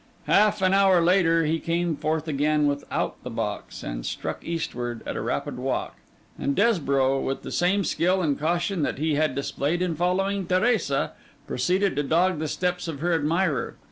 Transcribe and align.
Half 0.25 0.63
an 0.63 0.73
hour 0.73 0.99
later, 0.99 1.45
he 1.45 1.59
came 1.59 1.95
forth 1.95 2.27
again 2.27 2.65
without 2.65 3.21
the 3.23 3.29
box, 3.29 3.83
and 3.83 4.03
struck 4.03 4.43
eastward 4.43 5.03
at 5.05 5.15
a 5.15 5.21
rapid 5.21 5.57
walk; 5.59 5.95
and 6.39 6.55
Desborough, 6.55 7.19
with 7.21 7.43
the 7.43 7.51
same 7.51 7.83
skill 7.83 8.19
and 8.19 8.39
caution 8.39 8.81
that 8.81 8.97
he 8.97 9.13
had 9.13 9.35
displayed 9.35 9.79
in 9.79 9.93
following 9.93 10.47
Teresa, 10.47 11.11
proceeded 11.45 11.95
to 11.97 12.01
dog 12.01 12.39
the 12.39 12.47
steps 12.47 12.87
of 12.87 12.99
her 13.01 13.13
admirer. 13.13 13.75